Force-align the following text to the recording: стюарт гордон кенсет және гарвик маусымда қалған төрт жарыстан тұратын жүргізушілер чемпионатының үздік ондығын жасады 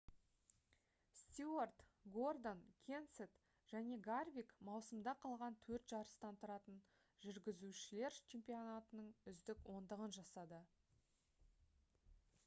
стюарт 1.17 1.83
гордон 2.15 2.61
кенсет 2.87 3.35
және 3.73 3.97
гарвик 4.07 4.55
маусымда 4.71 5.13
қалған 5.27 5.59
төрт 5.67 5.85
жарыстан 5.93 6.39
тұратын 6.45 6.79
жүргізушілер 7.27 8.17
чемпионатының 8.35 9.13
үздік 9.35 9.63
ондығын 9.77 10.17
жасады 10.19 10.63